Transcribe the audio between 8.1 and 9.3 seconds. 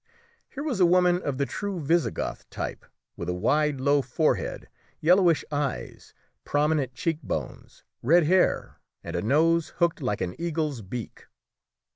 hair, and a